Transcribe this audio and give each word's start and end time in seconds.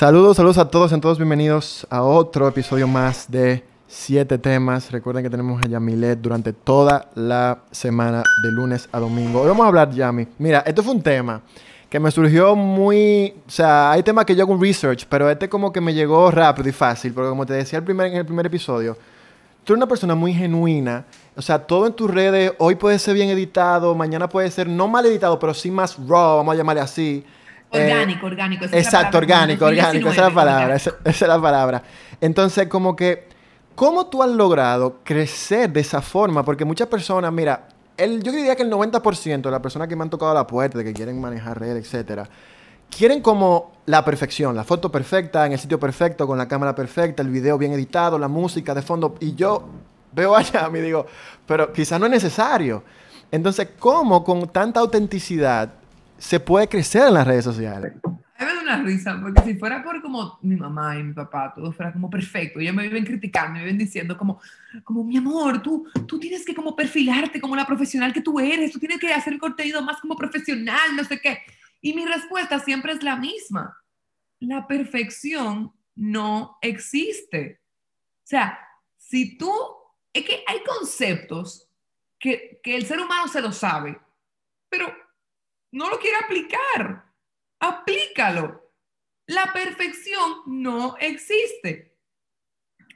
Saludos, 0.00 0.38
saludos 0.38 0.56
a 0.56 0.70
todos, 0.70 0.92
y 0.92 0.98
todos 0.98 1.18
bienvenidos 1.18 1.86
a 1.90 2.02
otro 2.02 2.48
episodio 2.48 2.88
más 2.88 3.30
de 3.30 3.62
Siete 3.86 4.38
Temas. 4.38 4.90
Recuerden 4.90 5.22
que 5.22 5.28
tenemos 5.28 5.62
a 5.62 5.68
Yamilet 5.68 6.18
durante 6.18 6.54
toda 6.54 7.10
la 7.14 7.58
semana, 7.70 8.22
de 8.42 8.50
lunes 8.50 8.88
a 8.92 8.98
domingo. 8.98 9.42
Hoy 9.42 9.48
vamos 9.48 9.62
a 9.62 9.68
hablar, 9.68 9.90
Yami. 9.90 10.26
Mira, 10.38 10.60
esto 10.60 10.82
fue 10.82 10.94
un 10.94 11.02
tema 11.02 11.42
que 11.90 12.00
me 12.00 12.10
surgió 12.10 12.56
muy... 12.56 13.34
O 13.46 13.50
sea, 13.50 13.90
hay 13.92 14.02
temas 14.02 14.24
que 14.24 14.34
yo 14.34 14.44
hago 14.44 14.54
un 14.54 14.62
research, 14.62 15.04
pero 15.06 15.28
este 15.28 15.50
como 15.50 15.70
que 15.70 15.82
me 15.82 15.92
llegó 15.92 16.30
rápido 16.30 16.70
y 16.70 16.72
fácil, 16.72 17.12
porque 17.12 17.28
como 17.28 17.44
te 17.44 17.52
decía 17.52 17.78
el 17.78 17.84
primer, 17.84 18.06
en 18.06 18.16
el 18.16 18.24
primer 18.24 18.46
episodio, 18.46 18.96
tú 19.64 19.74
eres 19.74 19.80
una 19.80 19.86
persona 19.86 20.14
muy 20.14 20.32
genuina. 20.32 21.04
O 21.36 21.42
sea, 21.42 21.58
todo 21.58 21.86
en 21.86 21.92
tus 21.92 22.10
redes 22.10 22.54
hoy 22.56 22.74
puede 22.76 22.98
ser 22.98 23.12
bien 23.12 23.28
editado, 23.28 23.94
mañana 23.94 24.30
puede 24.30 24.50
ser 24.50 24.66
no 24.66 24.88
mal 24.88 25.04
editado, 25.04 25.38
pero 25.38 25.52
sí 25.52 25.70
más 25.70 25.98
raw, 26.08 26.38
vamos 26.38 26.54
a 26.54 26.56
llamarle 26.56 26.80
así. 26.80 27.22
Orgánico, 27.72 28.26
eh, 28.26 28.30
orgánico. 28.30 28.64
exacto, 28.72 29.18
orgánico, 29.18 29.64
orgánico. 29.64 30.10
Esa 30.10 30.22
es 30.22 30.28
la 30.28 30.34
palabra. 30.34 30.74
Esa, 30.76 30.94
es 31.04 31.20
la 31.20 31.40
palabra. 31.40 31.82
Entonces, 32.20 32.66
como 32.66 32.96
que, 32.96 33.28
¿cómo 33.74 34.06
tú 34.06 34.22
has 34.22 34.30
logrado 34.30 34.98
crecer 35.04 35.70
de 35.72 35.80
esa 35.80 36.02
forma? 36.02 36.44
Porque 36.44 36.64
muchas 36.64 36.88
personas, 36.88 37.32
mira, 37.32 37.68
el, 37.96 38.22
yo 38.22 38.32
diría 38.32 38.56
que 38.56 38.64
el 38.64 38.70
90% 38.70 39.42
de 39.42 39.50
las 39.50 39.60
personas 39.60 39.86
que 39.86 39.94
me 39.94 40.02
han 40.02 40.10
tocado 40.10 40.34
la 40.34 40.46
puerta, 40.46 40.78
de 40.78 40.84
que 40.84 40.92
quieren 40.92 41.20
manejar 41.20 41.60
redes, 41.60 41.84
etcétera, 41.84 42.28
quieren 42.90 43.20
como 43.20 43.72
la 43.86 44.04
perfección, 44.04 44.56
la 44.56 44.64
foto 44.64 44.90
perfecta, 44.90 45.46
en 45.46 45.52
el 45.52 45.58
sitio 45.58 45.78
perfecto, 45.78 46.26
con 46.26 46.38
la 46.38 46.48
cámara 46.48 46.74
perfecta, 46.74 47.22
el 47.22 47.30
video 47.30 47.56
bien 47.56 47.72
editado, 47.72 48.18
la 48.18 48.28
música 48.28 48.74
de 48.74 48.82
fondo. 48.82 49.14
Y 49.20 49.36
yo 49.36 49.64
veo 50.12 50.34
allá 50.34 50.66
y 50.68 50.72
me 50.72 50.80
digo, 50.80 51.06
pero 51.46 51.72
quizás 51.72 52.00
no 52.00 52.06
es 52.06 52.12
necesario. 52.12 52.82
Entonces, 53.30 53.68
¿cómo 53.78 54.24
con 54.24 54.48
tanta 54.48 54.80
autenticidad 54.80 55.79
se 56.20 56.38
puede 56.38 56.68
crecer 56.68 57.08
en 57.08 57.14
las 57.14 57.26
redes 57.26 57.44
sociales. 57.44 57.94
A 58.04 58.44
mí 58.44 58.50
me 58.50 58.54
da 58.54 58.60
una 58.60 58.82
risa, 58.82 59.18
porque 59.20 59.42
si 59.42 59.54
fuera 59.54 59.82
por 59.82 60.00
como 60.02 60.38
mi 60.42 60.54
mamá 60.54 60.98
y 60.98 61.02
mi 61.02 61.14
papá, 61.14 61.52
todo 61.54 61.72
fuera 61.72 61.92
como 61.92 62.10
perfecto, 62.10 62.60
ellos 62.60 62.74
me 62.74 62.82
viven 62.84 63.04
criticando, 63.04 63.54
me 63.54 63.60
viven 63.60 63.78
diciendo 63.78 64.16
como, 64.16 64.40
como 64.84 65.02
mi 65.02 65.16
amor, 65.16 65.62
tú, 65.62 65.88
tú 66.06 66.20
tienes 66.20 66.44
que 66.44 66.54
como 66.54 66.76
perfilarte 66.76 67.40
como 67.40 67.56
la 67.56 67.66
profesional 67.66 68.12
que 68.12 68.20
tú 68.20 68.38
eres, 68.38 68.70
tú 68.70 68.78
tienes 68.78 68.98
que 68.98 69.12
hacer 69.12 69.32
el 69.32 69.38
contenido 69.38 69.82
más 69.82 69.98
como 70.00 70.14
profesional, 70.14 70.94
no 70.94 71.04
sé 71.04 71.20
qué. 71.20 71.38
Y 71.80 71.94
mi 71.94 72.04
respuesta 72.04 72.58
siempre 72.60 72.92
es 72.92 73.02
la 73.02 73.16
misma. 73.16 73.78
La 74.40 74.66
perfección 74.66 75.72
no 75.94 76.58
existe. 76.60 77.60
O 78.22 78.26
sea, 78.26 78.58
si 78.98 79.38
tú, 79.38 79.52
es 80.12 80.24
que 80.24 80.44
hay 80.46 80.58
conceptos 80.64 81.66
que, 82.18 82.60
que 82.62 82.76
el 82.76 82.84
ser 82.84 83.00
humano 83.00 83.26
se 83.28 83.40
lo 83.40 83.52
sabe, 83.52 83.98
pero 84.68 84.86
no 85.72 85.90
lo 85.90 85.98
quiere 85.98 86.16
aplicar. 86.16 87.04
Aplícalo. 87.60 88.72
La 89.26 89.52
perfección 89.52 90.42
no 90.46 90.96
existe. 90.98 91.96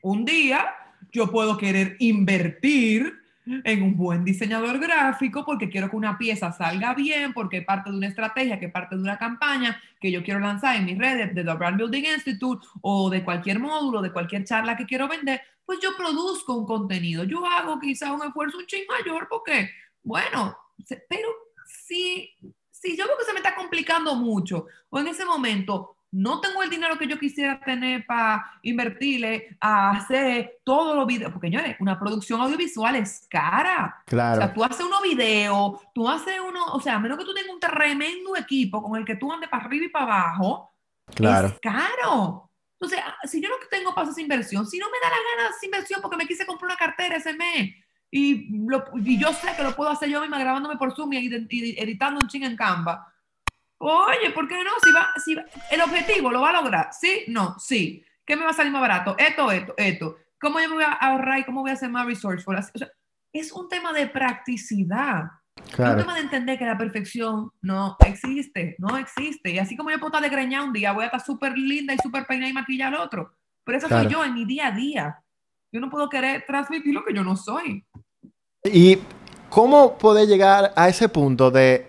Un 0.03 0.25
día 0.25 0.75
yo 1.12 1.31
puedo 1.31 1.56
querer 1.56 1.97
invertir 2.00 3.25
en 3.47 3.83
un 3.83 3.97
buen 3.97 4.25
diseñador 4.25 4.78
gráfico 4.78 5.44
porque 5.44 5.69
quiero 5.69 5.91
que 5.91 5.97
una 5.97 6.16
pieza 6.16 6.50
salga 6.53 6.94
bien, 6.94 7.33
porque 7.34 7.62
parte 7.62 7.91
de 7.91 7.97
una 7.97 8.08
estrategia, 8.08 8.58
que 8.58 8.69
parte 8.69 8.97
de 8.97 9.03
una 9.03 9.19
campaña 9.19 9.81
que 10.00 10.11
yo 10.11 10.22
quiero 10.22 10.41
lanzar 10.41 10.77
en 10.77 10.86
mis 10.86 10.98
redes 10.98 11.34
de 11.34 11.44
The 11.44 11.55
Brand 11.55 11.77
Building 11.77 12.05
Institute 12.14 12.66
o 12.81 13.11
de 13.11 13.22
cualquier 13.22 13.61
módulo, 13.61 14.00
de 14.03 14.12
cualquier 14.12 14.44
charla 14.44 14.77
que 14.77 14.86
quiero 14.86 15.09
vender, 15.09 15.42
pues 15.64 15.78
yo 15.81 15.97
produzco 15.97 16.55
un 16.55 16.66
contenido. 16.66 17.25
Yo 17.25 17.47
hago 17.47 17.78
quizá 17.78 18.12
un 18.12 18.27
esfuerzo 18.27 18.59
un 18.59 18.66
ching 18.66 18.84
mayor 18.88 19.28
porque, 19.28 19.70
bueno, 20.03 20.56
pero 21.09 21.28
si 21.66 22.34
si 22.84 22.97
yo 22.99 23.06
veo 23.06 23.17
que 23.17 23.25
se 23.25 23.33
me 23.33 23.39
está 23.39 23.55
complicando 23.55 24.15
mucho 24.15 24.67
o 24.91 24.99
en 24.99 25.09
ese 25.09 25.25
momento 25.25 25.97
no 26.11 26.41
tengo 26.41 26.62
el 26.62 26.71
dinero 26.71 26.99
que 26.99 27.09
yo 27.09 27.19
quisiera 27.19 27.59
tener 27.59 28.05
para 28.06 28.59
invertirle 28.62 29.56
a 29.59 29.91
hacer 29.93 30.61
todos 30.62 30.94
los 30.94 31.06
videos, 31.06 31.33
porque 31.33 31.49
señores, 31.49 31.77
una 31.81 31.99
producción 31.99 32.41
audiovisual 32.41 32.94
es 32.94 33.27
cara. 33.28 34.03
Claro. 34.06 34.37
O 34.37 34.44
sea, 34.44 34.55
tú 34.55 34.62
haces 34.62 34.87
unos 34.87 35.03
videos, 35.03 35.81
tú 35.93 36.09
haces 36.09 36.34
uno, 36.47 36.67
o 36.67 36.81
sea, 36.81 36.97
a 36.97 37.00
menos 37.00 37.19
que 37.19 37.25
tú 37.25 37.34
tengas 37.34 37.53
un 37.53 37.59
tremendo 37.59 38.37
equipo 38.37 38.81
con 38.81 38.97
el 38.97 39.05
que 39.05 39.17
tú 39.17 39.33
andes 39.33 39.49
para 39.49 39.65
arriba 39.65 39.87
y 39.87 39.89
para 39.89 40.05
abajo, 40.05 40.73
claro. 41.06 41.49
es 41.49 41.59
caro. 41.61 42.50
Entonces, 42.78 43.00
ah, 43.05 43.17
si 43.27 43.41
yo 43.41 43.49
no 43.49 43.56
tengo 43.69 43.94
para 43.94 44.11
esa 44.11 44.21
inversión, 44.21 44.67
si 44.67 44.78
no 44.78 44.87
me 44.87 44.99
da 45.03 45.09
la 45.09 45.17
gana 45.17 45.56
esa 45.56 45.65
inversión 45.65 46.00
porque 46.03 46.19
me 46.19 46.27
quise 46.27 46.47
comprar 46.47 46.67
una 46.67 46.77
cartera 46.77 47.17
ese 47.17 47.33
mes, 47.33 47.75
y, 48.16 49.19
yo 49.19 49.32
sé 49.32 49.48
que 49.56 49.64
lo 49.64 49.75
puedo 49.75 49.91
hacer 49.91 50.08
yo 50.08 50.20
misma 50.20 50.38
grabándome 50.38 50.76
por 50.76 50.94
Zoom 50.94 51.14
y, 51.14 51.26
editando 51.26 52.20
un 52.20 52.28
ching 52.28 52.44
en 52.44 52.56
Canva. 52.56 53.12
Oye, 53.78 54.30
¿por 54.32 54.47
qué 54.47 54.54
no? 54.62 54.70
Si 54.84 54.92
va, 54.92 55.08
si 55.25 55.36
el 55.72 55.80
objetivo 55.80 56.30
lo 56.30 56.41
va 56.41 56.50
a 56.50 56.62
lograr. 56.62 56.91
¿Sí? 56.92 57.25
No, 57.26 57.58
sí. 57.58 58.04
¿Qué 58.25 58.36
me 58.36 58.44
va 58.44 58.50
a 58.50 58.54
salir 58.54 58.70
más 58.70 58.82
barato? 58.82 59.16
Esto, 59.19 59.50
esto, 59.50 59.75
esto. 59.76 60.16
¿Cómo 60.41 60.60
yo 60.60 60.69
me 60.69 60.76
voy 60.76 60.84
a 60.84 60.92
ahorrar 60.92 61.41
y 61.41 61.44
cómo 61.44 61.62
voy 61.62 61.70
a 61.70 61.75
hacer 61.75 61.91
más 61.91 62.06
resourceful? 62.06 62.54
O 62.54 62.78
sea, 62.78 62.88
es 63.32 63.50
un 63.50 63.69
tema 63.69 63.92
de 63.92 64.06
practicidad. 64.06 65.25
Es 65.56 65.78
un 65.81 65.96
tema 65.96 66.14
de 66.14 66.20
entender 66.20 66.56
que 66.56 66.66
la 66.66 66.78
perfección 66.78 67.50
no 67.62 67.96
existe, 68.06 68.76
no 68.78 68.96
existe. 68.96 69.50
Y 69.50 69.58
así 69.58 69.76
como 69.76 69.91
yo 69.91 69.98
puedo 69.98 70.16
estar 70.16 70.22
de 70.22 70.28
greña 70.28 70.62
un 70.62 70.72
día, 70.72 70.92
voy 70.92 71.02
a 71.02 71.06
estar 71.06 71.20
súper 71.20 71.58
linda 71.58 71.92
y 71.92 71.98
súper 71.98 72.26
peinada 72.26 72.50
y 72.50 72.54
maquillada 72.54 72.96
al 72.96 73.02
otro. 73.02 73.34
Pero 73.64 73.78
eso 73.78 73.88
soy 73.88 74.06
yo 74.06 74.25
en 74.25 74.34
mi 74.34 74.44
día 74.44 74.69
a 74.69 74.70
día. 74.70 75.19
Yo 75.72 75.81
no 75.81 75.91
puedo 75.91 76.08
querer 76.08 76.44
transmitir 76.46 76.94
lo 76.94 77.04
que 77.04 77.12
yo 77.12 77.25
no 77.25 77.34
soy. 77.34 77.84
¿Y 78.66 78.98
cómo 79.50 79.98
poder 79.98 80.26
llegar 80.26 80.72
a 80.75 80.88
ese 80.88 81.10
punto 81.10 81.50
de... 81.50 81.86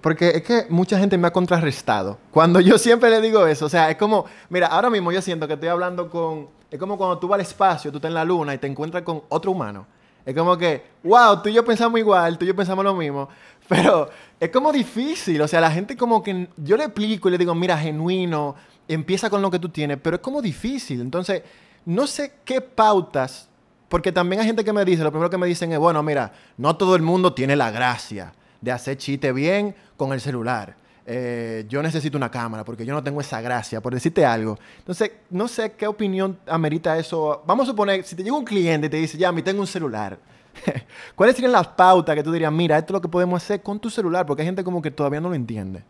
Porque 0.00 0.30
es 0.30 0.42
que 0.42 0.66
mucha 0.68 0.98
gente 0.98 1.16
me 1.16 1.28
ha 1.28 1.32
contrarrestado. 1.32 2.18
Cuando 2.32 2.58
yo 2.58 2.78
siempre 2.78 3.10
le 3.10 3.20
digo 3.20 3.46
eso, 3.46 3.66
o 3.66 3.68
sea, 3.68 3.90
es 3.90 3.96
como, 3.96 4.24
mira, 4.48 4.66
ahora 4.66 4.90
mismo 4.90 5.12
yo 5.12 5.22
siento 5.22 5.46
que 5.46 5.54
estoy 5.54 5.68
hablando 5.68 6.10
con... 6.10 6.48
Es 6.68 6.80
como 6.80 6.98
cuando 6.98 7.18
tú 7.18 7.28
vas 7.28 7.36
al 7.36 7.42
espacio, 7.42 7.92
tú 7.92 7.98
estás 7.98 8.08
en 8.08 8.14
la 8.14 8.24
luna 8.24 8.52
y 8.54 8.58
te 8.58 8.66
encuentras 8.66 9.04
con 9.04 9.22
otro 9.28 9.52
humano. 9.52 9.86
Es 10.24 10.34
como 10.34 10.58
que, 10.58 10.82
wow, 11.04 11.40
tú 11.40 11.48
y 11.48 11.52
yo 11.52 11.64
pensamos 11.64 12.00
igual, 12.00 12.36
tú 12.36 12.44
y 12.44 12.48
yo 12.48 12.56
pensamos 12.56 12.84
lo 12.84 12.96
mismo. 12.96 13.28
Pero 13.68 14.10
es 14.40 14.50
como 14.50 14.72
difícil, 14.72 15.40
o 15.40 15.46
sea, 15.46 15.60
la 15.60 15.70
gente 15.70 15.96
como 15.96 16.24
que 16.24 16.48
yo 16.56 16.76
le 16.76 16.84
explico 16.86 17.28
y 17.28 17.32
le 17.32 17.38
digo, 17.38 17.54
mira, 17.54 17.78
genuino, 17.78 18.56
empieza 18.88 19.30
con 19.30 19.42
lo 19.42 19.50
que 19.52 19.60
tú 19.60 19.68
tienes, 19.68 19.98
pero 20.02 20.16
es 20.16 20.22
como 20.22 20.42
difícil. 20.42 21.00
Entonces, 21.00 21.42
no 21.84 22.06
sé 22.08 22.34
qué 22.44 22.60
pautas 22.60 23.48
porque 23.88 24.12
también 24.12 24.40
hay 24.40 24.46
gente 24.46 24.64
que 24.64 24.72
me 24.72 24.84
dice, 24.84 25.02
lo 25.02 25.10
primero 25.10 25.30
que 25.30 25.38
me 25.38 25.46
dicen 25.46 25.72
es, 25.72 25.78
bueno, 25.78 26.02
mira, 26.02 26.32
no 26.56 26.76
todo 26.76 26.96
el 26.96 27.02
mundo 27.02 27.32
tiene 27.32 27.54
la 27.54 27.70
gracia 27.70 28.32
de 28.60 28.72
hacer 28.72 28.96
chiste 28.96 29.32
bien 29.32 29.74
con 29.96 30.12
el 30.12 30.20
celular. 30.20 30.76
Eh, 31.08 31.64
yo 31.68 31.80
necesito 31.82 32.18
una 32.18 32.30
cámara 32.30 32.64
porque 32.64 32.84
yo 32.84 32.92
no 32.92 33.02
tengo 33.02 33.20
esa 33.20 33.40
gracia, 33.40 33.80
por 33.80 33.94
decirte 33.94 34.26
algo. 34.26 34.58
Entonces, 34.78 35.12
no 35.30 35.46
sé 35.46 35.72
qué 35.72 35.86
opinión 35.86 36.36
amerita 36.48 36.98
eso. 36.98 37.44
Vamos 37.46 37.68
a 37.68 37.70
suponer, 37.70 38.02
si 38.02 38.16
te 38.16 38.24
llega 38.24 38.36
un 38.36 38.44
cliente 38.44 38.88
y 38.88 38.90
te 38.90 38.96
dice, 38.96 39.16
ya, 39.16 39.30
mi 39.30 39.42
tengo 39.42 39.60
un 39.60 39.68
celular. 39.68 40.18
¿Cuáles 41.14 41.36
serían 41.36 41.52
las 41.52 41.68
pautas 41.68 42.16
que 42.16 42.24
tú 42.24 42.32
dirías, 42.32 42.52
mira, 42.52 42.76
esto 42.76 42.92
es 42.92 42.94
lo 42.94 43.00
que 43.00 43.08
podemos 43.08 43.40
hacer 43.40 43.62
con 43.62 43.78
tu 43.78 43.88
celular? 43.88 44.26
Porque 44.26 44.42
hay 44.42 44.46
gente 44.46 44.64
como 44.64 44.82
que 44.82 44.90
todavía 44.90 45.20
no 45.20 45.28
lo 45.28 45.36
entiende. 45.36 45.84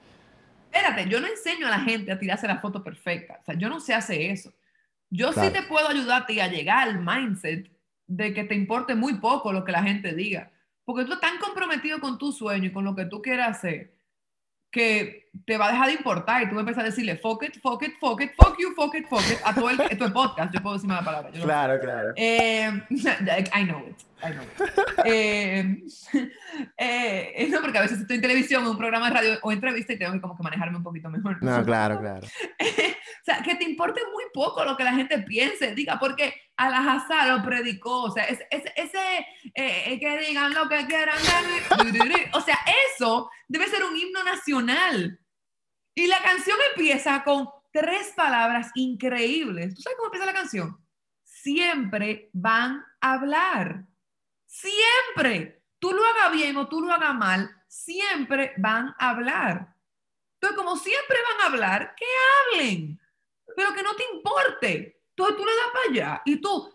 Espérate, 0.70 1.08
yo 1.08 1.18
no 1.18 1.26
enseño 1.26 1.66
a 1.66 1.70
la 1.70 1.80
gente 1.80 2.12
a 2.12 2.18
tirarse 2.18 2.46
la 2.46 2.58
foto 2.58 2.84
perfecta. 2.84 3.38
O 3.40 3.44
sea, 3.44 3.54
yo 3.54 3.70
no 3.70 3.80
sé 3.80 3.94
hacer 3.94 4.20
eso. 4.20 4.52
Yo 5.08 5.32
sí 5.32 5.48
te 5.50 5.62
puedo 5.62 5.88
ayudarte 5.88 6.42
a 6.42 6.48
llegar 6.48 6.88
al 6.88 6.98
mindset 6.98 7.70
de 8.06 8.32
que 8.34 8.44
te 8.44 8.54
importe 8.54 8.94
muy 8.94 9.14
poco 9.14 9.52
lo 9.52 9.64
que 9.64 9.72
la 9.72 9.82
gente 9.82 10.14
diga. 10.14 10.50
Porque 10.84 11.04
tú 11.04 11.12
estás 11.12 11.30
tan 11.30 11.40
comprometido 11.40 12.00
con 12.00 12.18
tu 12.18 12.32
sueño 12.32 12.66
y 12.66 12.72
con 12.72 12.84
lo 12.84 12.94
que 12.94 13.06
tú 13.06 13.20
quieres 13.20 13.46
hacer 13.46 13.96
que 14.76 15.30
te 15.46 15.56
va 15.56 15.68
a 15.68 15.72
dejar 15.72 15.86
de 15.86 15.94
importar 15.94 16.42
y 16.42 16.50
tú 16.50 16.58
empiezas 16.58 16.82
a 16.82 16.86
decirle 16.86 17.16
fuck 17.16 17.42
it, 17.44 17.58
fuck 17.62 17.82
it, 17.82 17.94
fuck 17.98 18.20
it, 18.20 18.32
fuck 18.36 18.56
you, 18.58 18.74
fuck 18.74 18.94
it, 18.94 19.06
fuck 19.08 19.22
it 19.30 19.38
a 19.44 19.54
todo 19.54 19.70
el, 19.70 20.12
podcast. 20.12 20.52
Yo 20.52 20.62
puedo 20.62 20.74
decir 20.74 20.88
más 20.88 21.02
palabras. 21.02 21.32
claro, 21.42 21.80
claro. 21.80 22.12
Eh, 22.16 22.70
I 22.90 23.64
know 23.64 23.86
it. 23.86 24.02
I 24.22 24.32
know 24.32 24.42
it. 24.42 25.06
Eh, 25.06 25.82
eh, 26.76 27.48
no, 27.50 27.62
porque 27.62 27.78
a 27.78 27.82
veces 27.82 28.00
estoy 28.00 28.16
en 28.16 28.22
televisión, 28.22 28.64
en 28.64 28.68
un 28.68 28.78
programa 28.78 29.08
de 29.08 29.14
radio 29.14 29.38
o 29.42 29.50
entrevista 29.50 29.94
y 29.94 29.98
tengo 29.98 30.12
que 30.12 30.20
como 30.20 30.36
que 30.36 30.42
manejarme 30.42 30.76
un 30.76 30.82
poquito 30.82 31.08
mejor. 31.08 31.42
No, 31.42 31.64
claro, 31.64 31.98
claro. 31.98 32.26
importe 33.76 34.00
muy 34.10 34.24
poco 34.32 34.64
lo 34.64 34.74
que 34.74 34.84
la 34.84 34.94
gente 34.94 35.18
piense, 35.18 35.74
diga, 35.74 35.98
porque 35.98 36.34
Al-Azhar 36.56 37.28
lo 37.28 37.44
predicó, 37.44 38.04
o 38.04 38.10
sea, 38.10 38.24
ese, 38.24 38.48
ese 38.50 39.26
eh, 39.54 40.00
que 40.00 40.18
digan 40.18 40.54
lo 40.54 40.66
que 40.66 40.86
quieran, 40.86 41.18
o 42.32 42.40
sea, 42.40 42.58
eso 42.88 43.30
debe 43.46 43.66
ser 43.66 43.84
un 43.84 43.94
himno 43.94 44.24
nacional. 44.24 45.20
Y 45.94 46.06
la 46.06 46.22
canción 46.22 46.56
empieza 46.74 47.22
con 47.22 47.48
tres 47.70 48.12
palabras 48.16 48.70
increíbles. 48.74 49.74
¿Tú 49.74 49.82
sabes 49.82 49.96
cómo 49.98 50.06
empieza 50.06 50.26
la 50.26 50.32
canción? 50.32 50.78
Siempre 51.22 52.30
van 52.32 52.82
a 53.00 53.12
hablar. 53.12 53.84
Siempre. 54.46 55.62
Tú 55.78 55.92
lo 55.92 56.02
hagas 56.04 56.32
bien 56.32 56.56
o 56.56 56.68
tú 56.68 56.80
lo 56.80 56.92
hagas 56.92 57.14
mal, 57.14 57.50
siempre 57.68 58.54
van 58.56 58.94
a 58.98 59.10
hablar. 59.10 59.74
Entonces, 60.40 60.56
como 60.56 60.76
siempre 60.76 61.16
van 61.30 61.40
a 61.40 61.52
hablar, 61.52 61.94
que 61.96 62.06
hablen, 62.54 63.00
pero 63.54 63.74
que 63.74 63.82
no 63.82 63.94
te 63.94 64.04
importe. 64.14 65.02
Entonces 65.10 65.36
tú 65.36 65.44
le 65.44 65.52
das 65.52 65.72
para 65.72 65.90
allá 65.90 66.22
y 66.24 66.36
tú, 66.40 66.70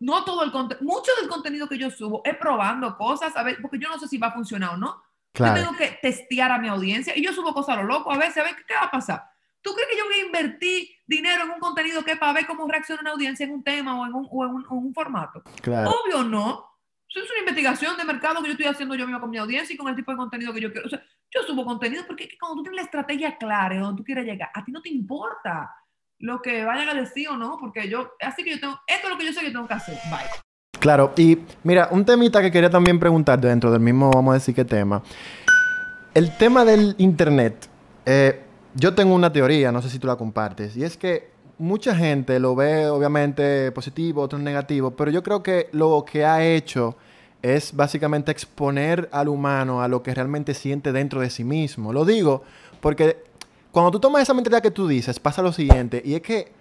no 0.00 0.24
todo 0.24 0.42
el 0.42 0.50
contenido, 0.50 0.84
mucho 0.86 1.12
del 1.20 1.28
contenido 1.28 1.68
que 1.68 1.78
yo 1.78 1.90
subo 1.90 2.22
es 2.24 2.36
probando 2.36 2.96
cosas, 2.96 3.36
a 3.36 3.42
ver, 3.42 3.58
porque 3.60 3.78
yo 3.78 3.88
no 3.88 3.98
sé 3.98 4.08
si 4.08 4.18
va 4.18 4.28
a 4.28 4.32
funcionar 4.32 4.74
o 4.74 4.76
no. 4.76 5.02
Yo 5.34 5.54
tengo 5.54 5.76
que 5.76 5.98
testear 6.02 6.50
a 6.50 6.58
mi 6.58 6.68
audiencia 6.68 7.16
y 7.16 7.22
yo 7.22 7.32
subo 7.32 7.54
cosas 7.54 7.76
a 7.76 7.82
lo 7.82 7.88
loco 7.88 8.10
a 8.10 8.18
veces, 8.18 8.38
a 8.38 8.42
ver 8.42 8.56
qué, 8.66 8.74
va 8.74 8.84
a 8.84 8.90
pasar. 8.90 9.22
¿Tú 9.60 9.72
crees 9.72 9.88
que 9.90 9.98
yo 9.98 10.04
voy 10.06 10.14
a 10.14 10.26
invertir 10.26 10.88
dinero 11.06 11.44
en 11.44 11.50
un 11.50 11.60
contenido 11.60 12.04
que 12.04 12.12
es 12.12 12.18
para 12.18 12.32
ver 12.32 12.46
cómo 12.46 12.66
reacciona 12.68 13.00
una 13.00 13.12
audiencia 13.12 13.44
en 13.44 13.52
un 13.52 13.62
tema 13.62 14.00
o 14.00 14.06
en 14.06 14.14
un, 14.14 14.28
o 14.30 14.44
en 14.44 14.50
un, 14.50 14.62
en 14.62 14.76
un 14.76 14.94
formato. 14.94 15.42
Claro. 15.62 15.90
Obvio 15.90 16.22
no. 16.22 16.68
Eso 17.08 17.24
es 17.24 17.30
una 17.30 17.40
investigación 17.40 17.96
de 17.96 18.04
mercado 18.04 18.42
que 18.42 18.48
yo 18.48 18.52
estoy 18.52 18.66
haciendo 18.66 18.94
yo 18.94 19.06
misma 19.06 19.20
con 19.20 19.30
mi 19.30 19.38
audiencia 19.38 19.72
y 19.72 19.76
con 19.76 19.88
el 19.88 19.96
tipo 19.96 20.10
de 20.10 20.18
contenido 20.18 20.52
que 20.52 20.60
yo 20.60 20.70
quiero. 20.70 20.86
O 20.86 20.90
sea, 20.90 21.02
yo 21.30 21.42
subo 21.42 21.64
contenido 21.64 22.04
porque 22.06 22.28
cuando 22.38 22.56
tú 22.56 22.62
tienes 22.64 22.76
la 22.76 22.84
estrategia 22.84 23.38
clara 23.38 23.74
de 23.74 23.80
donde 23.80 23.98
tú 23.98 24.04
quieres 24.04 24.26
llegar, 24.26 24.50
a 24.52 24.64
ti 24.64 24.70
no 24.70 24.82
te 24.82 24.90
importa 24.90 25.74
lo 26.18 26.42
que 26.42 26.64
vayan 26.64 26.88
a 26.88 26.94
decir 26.94 27.28
o 27.28 27.36
no, 27.36 27.56
porque 27.60 27.88
yo, 27.88 28.12
así 28.20 28.42
que 28.42 28.50
yo 28.50 28.60
tengo, 28.60 28.80
esto 28.86 29.06
es 29.06 29.12
lo 29.12 29.18
que 29.18 29.26
yo 29.26 29.32
sé 29.32 29.40
que 29.40 29.50
tengo 29.50 29.66
que 29.66 29.74
hacer. 29.74 29.98
Bye. 30.10 30.28
Claro, 30.78 31.12
y 31.16 31.38
mira, 31.64 31.88
un 31.90 32.04
temita 32.04 32.40
que 32.40 32.50
quería 32.50 32.70
también 32.70 32.98
preguntar 32.98 33.40
dentro 33.40 33.70
del 33.70 33.80
mismo, 33.80 34.10
vamos 34.10 34.32
a 34.32 34.34
decir 34.34 34.54
qué 34.54 34.64
tema. 34.64 35.02
El 36.14 36.36
tema 36.36 36.64
del 36.64 36.94
Internet. 36.98 37.68
Eh, 38.06 38.42
yo 38.74 38.94
tengo 38.94 39.14
una 39.14 39.32
teoría, 39.32 39.72
no 39.72 39.82
sé 39.82 39.90
si 39.90 39.98
tú 39.98 40.06
la 40.06 40.16
compartes, 40.16 40.76
y 40.76 40.84
es 40.84 40.96
que 40.96 41.30
mucha 41.58 41.94
gente 41.94 42.38
lo 42.38 42.54
ve 42.54 42.88
obviamente 42.88 43.72
positivo, 43.72 44.22
otros 44.22 44.40
negativo, 44.40 44.92
pero 44.92 45.10
yo 45.10 45.22
creo 45.22 45.42
que 45.42 45.68
lo 45.72 46.04
que 46.04 46.24
ha 46.24 46.44
hecho 46.44 46.96
es 47.42 47.74
básicamente 47.74 48.30
exponer 48.32 49.08
al 49.12 49.28
humano 49.28 49.82
a 49.82 49.88
lo 49.88 50.02
que 50.02 50.14
realmente 50.14 50.54
siente 50.54 50.92
dentro 50.92 51.20
de 51.20 51.30
sí 51.30 51.44
mismo. 51.44 51.92
Lo 51.92 52.04
digo 52.04 52.42
porque 52.80 53.24
cuando 53.70 53.90
tú 53.90 54.00
tomas 54.00 54.22
esa 54.22 54.34
mentalidad 54.34 54.62
que 54.62 54.70
tú 54.70 54.88
dices, 54.88 55.18
pasa 55.20 55.42
lo 55.42 55.52
siguiente, 55.52 56.02
y 56.04 56.14
es 56.14 56.22
que 56.22 56.52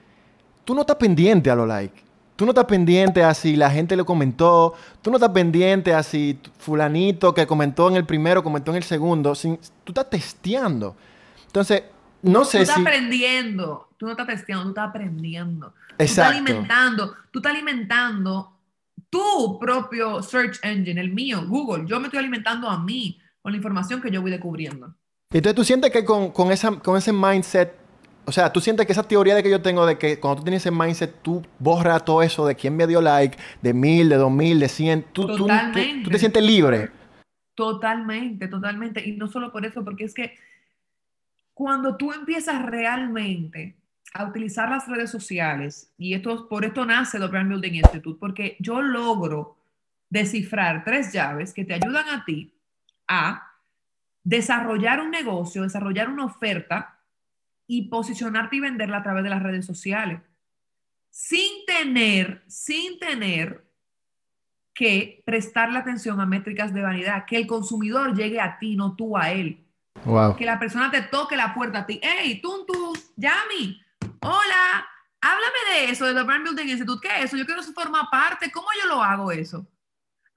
tú 0.65 0.75
no 0.75 0.81
estás 0.81 0.97
pendiente 0.97 1.49
a 1.49 1.55
los 1.55 1.67
likes. 1.67 2.07
Tú 2.35 2.45
no 2.45 2.51
estás 2.51 2.65
pendiente 2.65 3.23
a 3.23 3.33
si 3.33 3.55
la 3.55 3.71
gente 3.71 3.95
le 3.95 4.03
comentó, 4.03 4.75
tú 5.01 5.09
no 5.09 5.17
estás 5.17 5.31
pendiente 5.31 5.91
a 5.93 6.03
si 6.03 6.39
fulanito 6.59 7.33
que 7.33 7.47
comentó 7.47 7.89
en 7.89 7.95
el 7.95 8.05
primero, 8.05 8.43
comentó 8.43 8.69
en 8.71 8.77
el 8.77 8.83
segundo, 8.83 9.33
sin, 9.33 9.57
tú 9.83 9.91
estás 9.91 10.07
testeando. 10.07 10.95
Entonces, 11.47 11.83
no 12.21 12.45
sé 12.45 12.59
tú 12.59 12.61
estás 12.61 12.75
si... 12.75 12.81
aprendiendo, 12.81 13.89
tú 13.97 14.05
no 14.05 14.11
estás 14.11 14.27
testeando, 14.27 14.65
tú 14.65 14.69
estás 14.69 14.89
aprendiendo. 14.89 15.69
Tú 15.69 15.95
Exacto. 15.97 16.07
estás 16.07 16.27
alimentando, 16.27 17.15
tú 17.31 17.39
estás 17.39 17.53
alimentando 17.53 18.53
tu 19.09 19.57
propio 19.59 20.21
search 20.21 20.59
engine, 20.63 21.01
el 21.01 21.11
mío, 21.11 21.43
Google. 21.47 21.85
Yo 21.87 21.99
me 21.99 22.05
estoy 22.05 22.19
alimentando 22.19 22.69
a 22.69 22.77
mí 22.77 23.19
con 23.41 23.51
la 23.51 23.57
información 23.57 23.99
que 23.99 24.11
yo 24.11 24.21
voy 24.21 24.29
descubriendo. 24.29 24.93
Entonces 25.31 25.55
tú 25.55 25.63
sientes 25.63 25.91
que 25.91 26.05
con, 26.05 26.31
con, 26.31 26.51
esa, 26.51 26.71
con 26.79 26.97
ese 26.97 27.11
mindset, 27.11 27.73
o 28.25 28.31
sea, 28.31 28.51
tú 28.51 28.61
sientes 28.61 28.85
que 28.85 28.93
esa 28.93 29.03
teoría 29.03 29.35
de 29.35 29.43
que 29.43 29.49
yo 29.49 29.61
tengo 29.61 29.85
de 29.85 29.97
que 29.97 30.19
cuando 30.19 30.37
tú 30.37 30.43
tienes 30.43 30.61
ese 30.61 30.71
mindset, 30.71 31.21
tú 31.21 31.45
borras 31.59 32.05
todo 32.05 32.23
eso 32.23 32.45
de 32.45 32.55
quién 32.55 32.75
me 32.75 32.87
dio 32.87 33.01
like, 33.01 33.37
de 33.61 33.73
mil, 33.73 34.07
de 34.09 34.15
dos 34.15 34.31
mil, 34.31 34.59
de 34.59 34.69
cien, 34.69 35.05
tú, 35.11 35.27
tú, 35.27 35.37
tú, 35.37 35.47
tú 36.03 36.09
te 36.09 36.19
sientes 36.19 36.43
libre. 36.43 36.91
Totalmente, 37.55 38.47
totalmente. 38.47 39.05
Y 39.05 39.17
no 39.17 39.27
solo 39.27 39.51
por 39.51 39.65
eso, 39.65 39.83
porque 39.83 40.05
es 40.05 40.13
que 40.13 40.35
cuando 41.53 41.97
tú 41.97 42.13
empiezas 42.13 42.63
realmente 42.65 43.75
a 44.13 44.25
utilizar 44.25 44.69
las 44.69 44.87
redes 44.87 45.09
sociales, 45.09 45.91
y 45.97 46.13
esto, 46.13 46.47
por 46.47 46.63
esto 46.63 46.85
nace 46.85 47.19
The 47.19 47.27
Brand 47.27 47.49
Building 47.49 47.75
Institute, 47.75 48.17
porque 48.19 48.55
yo 48.59 48.81
logro 48.81 49.57
descifrar 50.09 50.85
tres 50.85 51.11
llaves 51.11 51.53
que 51.53 51.65
te 51.65 51.73
ayudan 51.73 52.07
a 52.09 52.23
ti 52.23 52.53
a 53.07 53.47
desarrollar 54.27 54.99
un 54.99 55.09
negocio, 55.09 55.63
desarrollar 55.63 56.09
una 56.09 56.25
oferta 56.25 56.99
y 57.65 57.83
posicionarte 57.83 58.57
y 58.57 58.59
venderla 58.59 58.97
a 58.97 59.03
través 59.03 59.23
de 59.23 59.29
las 59.29 59.41
redes 59.41 59.65
sociales. 59.65 60.19
Sin 61.09 61.65
tener, 61.65 62.43
sin 62.45 62.99
tener 62.99 63.65
que 64.73 65.23
prestarle 65.25 65.79
atención 65.79 66.19
a 66.19 66.25
métricas 66.25 66.73
de 66.73 66.81
vanidad, 66.81 67.23
que 67.25 67.37
el 67.37 67.47
consumidor 67.47 68.17
llegue 68.17 68.41
a 68.41 68.59
ti, 68.59 68.75
no 68.75 68.97
tú 68.97 69.17
a 69.17 69.31
él. 69.31 69.65
Wow. 70.03 70.35
Que 70.35 70.43
la 70.43 70.59
persona 70.59 70.91
te 70.91 71.03
toque 71.03 71.37
la 71.37 71.53
puerta 71.53 71.79
a 71.79 71.85
ti. 71.85 72.01
Hey, 72.03 72.41
Tuntu, 72.41 72.93
Yami, 73.15 73.81
hola, 74.19 74.87
háblame 75.21 75.57
de 75.71 75.91
eso, 75.91 76.05
de 76.05 76.13
The 76.13 76.23
Brand 76.23 76.43
Building 76.43 76.67
Institute. 76.67 77.07
¿Qué 77.07 77.15
es 77.19 77.25
eso? 77.25 77.37
Yo 77.37 77.45
quiero 77.45 77.63
formar 77.63 78.09
parte. 78.11 78.51
¿Cómo 78.51 78.67
yo 78.81 78.89
lo 78.89 79.01
hago 79.01 79.31
eso? 79.31 79.65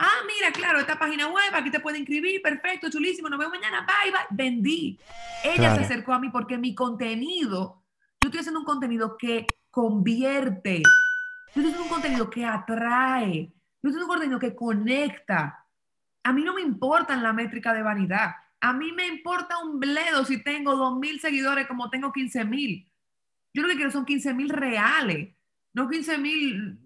Ah, 0.02 0.22
mira, 0.26 0.50
claro, 0.50 0.78
esta 0.80 0.98
página 0.98 1.26
web, 1.28 1.52
aquí 1.54 1.70
te 1.70 1.78
puede 1.78 1.98
inscribir, 1.98 2.40
perfecto, 2.40 2.88
chulísimo, 2.90 3.28
nos 3.28 3.38
vemos 3.38 3.52
mañana, 3.54 3.86
bye, 3.86 4.10
bye. 4.10 4.20
Vendí. 4.30 4.98
Ella 5.44 5.54
Claro. 5.56 5.74
se 5.76 5.82
acercó 5.82 6.14
a 6.14 6.18
mí 6.18 6.30
porque 6.30 6.56
mi 6.56 6.74
contenido, 6.74 7.82
yo 8.20 8.28
estoy 8.28 8.40
haciendo 8.40 8.60
un 8.60 8.64
contenido 8.66 9.18
que 9.18 9.46
convierte, 9.70 10.78
yo 10.82 11.60
estoy 11.62 11.64
haciendo 11.64 11.82
un 11.82 11.88
contenido 11.90 12.30
que 12.30 12.46
atrae, 12.46 13.52
yo 13.82 13.88
estoy 13.88 13.90
haciendo 13.90 14.04
un 14.06 14.08
contenido 14.08 14.38
que 14.38 14.54
conecta. 14.54 15.66
A 16.22 16.32
mí 16.32 16.42
no 16.44 16.54
me 16.54 16.62
importa 16.62 17.14
la 17.16 17.32
métrica 17.34 17.72
de 17.74 17.82
vanidad. 17.82 18.34
A 18.60 18.72
mí 18.72 18.92
me 18.92 19.06
importa 19.06 19.58
un 19.58 19.80
bledo 19.80 20.24
si 20.24 20.42
tengo 20.42 20.76
2.000 20.76 21.18
seguidores 21.20 21.66
como 21.66 21.90
tengo 21.90 22.10
15.000. 22.12 22.86
Yo 23.54 23.62
lo 23.62 23.68
que 23.68 23.74
quiero 23.76 23.90
son 23.90 24.04
15.000 24.06 24.48
reales, 24.48 25.34
no 25.74 25.88
15.000 25.88 26.78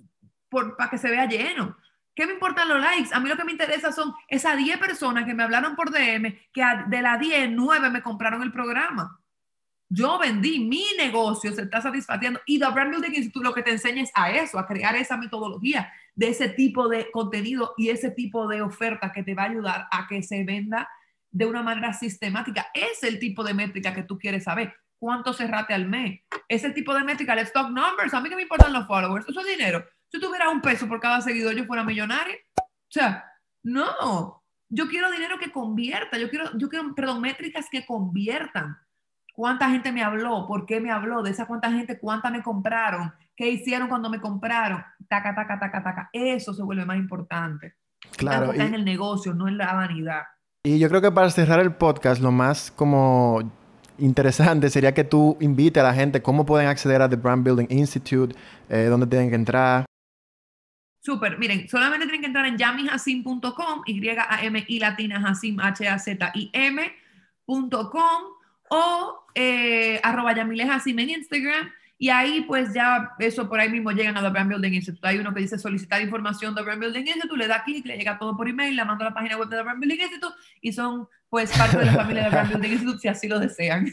por- 0.48 0.76
para 0.76 0.90
que 0.90 0.98
se 0.98 1.10
vea 1.10 1.26
lleno. 1.26 1.76
¿Qué 2.14 2.26
me 2.26 2.34
importan 2.34 2.68
los 2.68 2.80
likes? 2.80 3.10
A 3.12 3.20
mí 3.20 3.28
lo 3.28 3.36
que 3.36 3.44
me 3.44 3.52
interesa 3.52 3.90
son 3.90 4.14
esas 4.28 4.56
10 4.56 4.78
personas 4.78 5.24
que 5.24 5.34
me 5.34 5.42
hablaron 5.42 5.74
por 5.74 5.90
DM, 5.90 6.38
que 6.52 6.62
de 6.86 7.02
las 7.02 7.18
10, 7.18 7.50
9 7.50 7.90
me 7.90 8.02
compraron 8.02 8.42
el 8.42 8.52
programa. 8.52 9.20
Yo 9.88 10.18
vendí, 10.18 10.60
mi 10.60 10.84
negocio 10.96 11.52
se 11.52 11.62
está 11.62 11.80
satisfaciendo 11.80 12.40
y 12.46 12.58
The 12.58 12.70
Brand 12.70 12.90
Building 12.90 13.14
Institute 13.14 13.44
lo 13.44 13.54
que 13.54 13.62
te 13.62 13.72
enseña 13.72 14.02
es 14.02 14.10
a 14.14 14.30
eso, 14.30 14.58
a 14.58 14.66
crear 14.66 14.96
esa 14.96 15.16
metodología 15.16 15.92
de 16.14 16.28
ese 16.28 16.48
tipo 16.48 16.88
de 16.88 17.10
contenido 17.10 17.74
y 17.76 17.90
ese 17.90 18.10
tipo 18.10 18.48
de 18.48 18.62
oferta 18.62 19.12
que 19.12 19.22
te 19.22 19.34
va 19.34 19.42
a 19.42 19.50
ayudar 19.50 19.86
a 19.90 20.06
que 20.08 20.22
se 20.22 20.44
venda 20.44 20.88
de 21.30 21.46
una 21.46 21.62
manera 21.62 21.92
sistemática. 21.92 22.68
Es 22.74 23.02
el 23.02 23.18
tipo 23.18 23.44
de 23.44 23.54
métrica 23.54 23.92
que 23.92 24.04
tú 24.04 24.18
quieres 24.18 24.44
saber. 24.44 24.74
¿Cuánto 24.98 25.32
cerrate 25.32 25.74
al 25.74 25.86
mes? 25.86 26.20
Es 26.48 26.64
el 26.64 26.72
tipo 26.72 26.94
de 26.94 27.04
métrica, 27.04 27.34
el 27.34 27.40
stock 27.40 27.68
numbers. 27.70 28.14
A 28.14 28.20
mí 28.20 28.28
que 28.28 28.36
me 28.36 28.42
importan 28.42 28.72
los 28.72 28.86
followers. 28.86 29.28
Eso 29.28 29.40
es 29.40 29.46
dinero. 29.46 29.84
Si 30.14 30.20
tuviera 30.20 30.48
un 30.48 30.60
peso 30.60 30.86
por 30.86 31.00
cada 31.00 31.20
seguidor, 31.20 31.56
yo 31.56 31.64
fuera 31.64 31.82
millonario. 31.82 32.36
O 32.56 32.62
sea, 32.88 33.24
no. 33.64 34.44
Yo 34.68 34.86
quiero 34.86 35.10
dinero 35.10 35.40
que 35.40 35.50
convierta. 35.50 36.18
Yo 36.18 36.30
quiero, 36.30 36.56
yo 36.56 36.68
quiero, 36.68 36.94
perdón, 36.94 37.20
métricas 37.20 37.66
que 37.68 37.84
conviertan. 37.84 38.76
¿Cuánta 39.34 39.68
gente 39.70 39.90
me 39.90 40.04
habló? 40.04 40.46
¿Por 40.46 40.66
qué 40.66 40.80
me 40.80 40.92
habló? 40.92 41.24
De 41.24 41.32
esa 41.32 41.46
cuánta 41.46 41.68
gente, 41.72 41.98
cuánta 41.98 42.30
me 42.30 42.44
compraron? 42.44 43.12
¿Qué 43.34 43.50
hicieron 43.50 43.88
cuando 43.88 44.08
me 44.08 44.20
compraron? 44.20 44.84
Taca, 45.08 45.34
taca, 45.34 45.58
taca, 45.58 45.82
taca. 45.82 46.10
Eso 46.12 46.54
se 46.54 46.62
vuelve 46.62 46.84
más 46.84 46.96
importante. 46.96 47.74
Claro. 48.16 48.52
Está 48.52 48.62
Y, 48.62 48.66
en 48.68 48.74
el 48.76 48.84
negocio, 48.84 49.34
no 49.34 49.48
en 49.48 49.58
la 49.58 49.74
vanidad. 49.74 50.22
y 50.62 50.78
yo 50.78 50.88
creo 50.90 51.02
que 51.02 51.10
para 51.10 51.28
cerrar 51.30 51.58
el 51.58 51.74
podcast, 51.74 52.22
lo 52.22 52.30
más 52.30 52.70
como 52.70 53.42
interesante 53.98 54.70
sería 54.70 54.94
que 54.94 55.02
tú 55.02 55.36
invite 55.40 55.80
a 55.80 55.82
la 55.82 55.92
gente 55.92 56.22
cómo 56.22 56.46
pueden 56.46 56.68
acceder 56.68 57.02
a 57.02 57.08
The 57.08 57.16
Brand 57.16 57.42
Building 57.44 57.66
Institute, 57.70 58.36
eh, 58.68 58.84
dónde 58.84 59.08
tienen 59.08 59.30
que 59.30 59.34
entrar. 59.34 59.84
Súper, 61.04 61.38
miren, 61.38 61.68
solamente 61.68 62.06
tienen 62.06 62.22
que 62.22 62.28
entrar 62.28 62.46
en 62.46 62.56
yamihacim.com, 62.56 63.82
Y-A-M-I 63.84 64.78
latina 64.78 65.22
Hacim, 65.22 65.60
H-A-Z-I-M.com 65.60 66.92
o 68.70 69.26
eh, 69.34 70.00
arroba 70.02 70.34
Yamile 70.34 70.62
Hacim 70.64 70.98
en 70.98 71.10
Instagram 71.10 71.70
y 71.98 72.08
ahí 72.08 72.40
pues 72.48 72.72
ya 72.72 73.12
eso 73.18 73.50
por 73.50 73.60
ahí 73.60 73.68
mismo 73.68 73.90
llegan 73.90 74.16
a 74.16 74.22
The 74.22 74.30
Brand 74.30 74.48
Building 74.48 74.72
Institute. 74.72 75.06
Hay 75.06 75.18
uno 75.18 75.34
que 75.34 75.40
dice 75.40 75.58
solicitar 75.58 76.00
información 76.00 76.54
de 76.54 76.62
The 76.62 76.64
Brand 76.64 76.80
Building 76.80 77.06
Institute, 77.06 77.36
le 77.36 77.48
da 77.48 77.62
clic, 77.64 77.84
le 77.84 77.98
llega 77.98 78.18
todo 78.18 78.34
por 78.34 78.48
email, 78.48 78.74
la 78.74 78.86
manda 78.86 79.04
a 79.04 79.10
la 79.10 79.14
página 79.14 79.36
web 79.36 79.50
de 79.50 79.58
The 79.58 79.62
Brand 79.62 79.80
Building 79.80 80.00
Institute 80.00 80.34
y 80.62 80.72
son 80.72 81.06
pues 81.28 81.50
parte 81.52 81.76
de 81.76 81.84
la 81.84 81.92
familia 81.92 82.24
de 82.24 82.30
The 82.30 82.34
Brand 82.36 82.50
Building 82.50 82.72
Institute 82.72 82.98
si 83.00 83.08
así 83.08 83.28
lo 83.28 83.38
desean. 83.38 83.92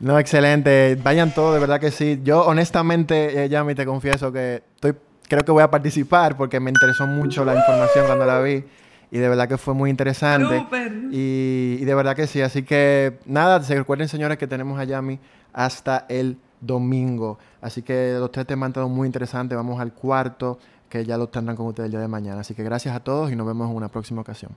No, 0.00 0.18
excelente. 0.18 0.96
Vayan 1.02 1.34
todos, 1.34 1.52
de 1.52 1.60
verdad 1.60 1.78
que 1.78 1.90
sí. 1.90 2.18
Yo 2.22 2.46
honestamente, 2.46 3.44
eh, 3.44 3.50
Yami, 3.50 3.74
te 3.74 3.84
confieso 3.84 4.32
que 4.32 4.62
estoy, 4.74 4.94
creo 5.30 5.44
que 5.44 5.52
voy 5.52 5.62
a 5.62 5.70
participar 5.70 6.36
porque 6.36 6.58
me 6.58 6.70
interesó 6.70 7.06
mucho 7.06 7.44
la 7.44 7.54
información 7.54 8.04
cuando 8.06 8.26
la 8.26 8.40
vi 8.40 8.64
y 9.12 9.18
de 9.18 9.28
verdad 9.28 9.48
que 9.48 9.56
fue 9.56 9.74
muy 9.74 9.88
interesante. 9.88 10.66
Y, 11.10 11.78
y 11.80 11.84
de 11.84 11.94
verdad 11.94 12.16
que 12.16 12.26
sí. 12.26 12.42
Así 12.42 12.64
que 12.64 13.18
nada, 13.26 13.62
se 13.62 13.76
recuerden 13.76 14.08
señores 14.08 14.38
que 14.38 14.48
tenemos 14.48 14.78
a 14.78 14.84
Yami 14.84 15.20
hasta 15.52 16.04
el 16.08 16.36
domingo. 16.60 17.38
Así 17.60 17.82
que 17.82 18.16
los 18.18 18.32
tres 18.32 18.46
temas 18.46 18.66
han 18.66 18.70
estado 18.72 18.88
muy 18.88 19.06
interesantes. 19.06 19.56
Vamos 19.56 19.80
al 19.80 19.92
cuarto, 19.92 20.58
que 20.88 21.04
ya 21.04 21.16
lo 21.16 21.28
tendrán 21.28 21.56
con 21.56 21.66
ustedes 21.66 21.86
el 21.86 21.92
día 21.92 22.00
de 22.00 22.08
mañana. 22.08 22.40
Así 22.40 22.54
que 22.54 22.64
gracias 22.64 22.94
a 22.94 23.00
todos 23.00 23.30
y 23.30 23.36
nos 23.36 23.46
vemos 23.46 23.70
en 23.70 23.76
una 23.76 23.88
próxima 23.88 24.20
ocasión. 24.20 24.50